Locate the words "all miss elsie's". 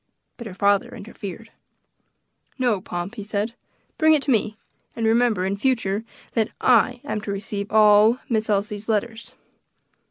7.71-8.89